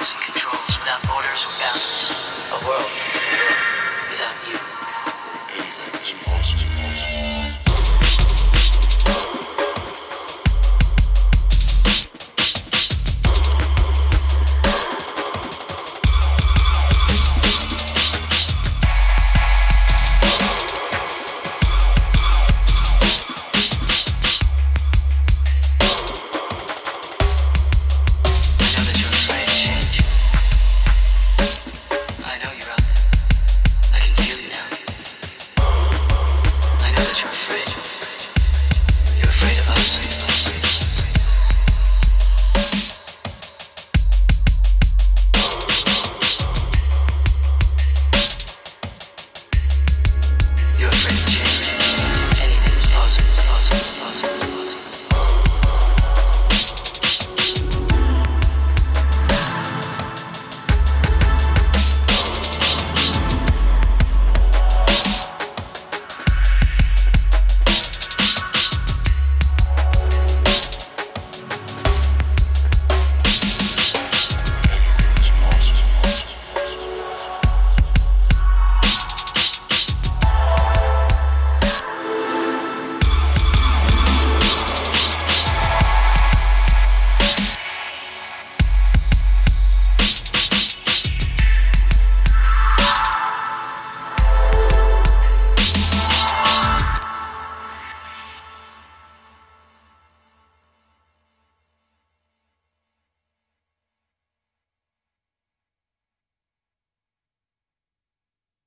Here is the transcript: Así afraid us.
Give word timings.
Así 0.00 0.16
afraid 39.58 39.70
us. 39.70 40.09